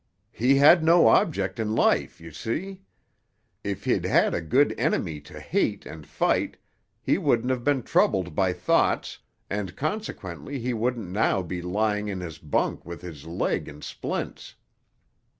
[0.31, 2.81] "He had no object in life, you see.
[3.63, 6.57] If he'd had a good enemy to hate and fight,
[7.03, 12.19] he wouldn't have been troubled by thoughts, and consequently he wouldn't now be lying in
[12.19, 14.55] his bunk with his leg in splints.